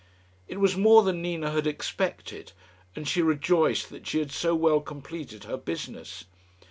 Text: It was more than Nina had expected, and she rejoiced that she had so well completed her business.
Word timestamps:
It 0.47 0.59
was 0.59 0.75
more 0.75 1.03
than 1.03 1.21
Nina 1.21 1.51
had 1.51 1.67
expected, 1.67 2.53
and 2.95 3.07
she 3.07 3.21
rejoiced 3.21 3.91
that 3.91 4.07
she 4.07 4.17
had 4.17 4.31
so 4.31 4.55
well 4.55 4.81
completed 4.81 5.43
her 5.43 5.57
business. 5.57 6.25